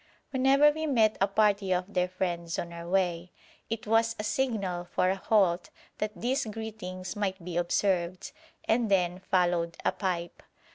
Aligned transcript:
Whenever 0.31 0.71
we 0.71 0.87
met 0.87 1.15
a 1.21 1.27
party 1.27 1.71
of 1.71 1.93
their 1.93 2.07
friends 2.07 2.57
on 2.57 2.73
our 2.73 2.89
way, 2.89 3.31
it 3.69 3.85
was 3.85 4.15
a 4.17 4.23
signal 4.23 4.83
for 4.83 5.11
a 5.11 5.15
halt 5.15 5.69
that 5.99 6.19
these 6.19 6.45
greetings 6.45 7.15
might 7.15 7.45
be 7.45 7.55
observed, 7.55 8.31
and 8.67 8.89
then 8.89 9.19
followed 9.19 9.77
a 9.85 9.91
pipe. 9.91 10.41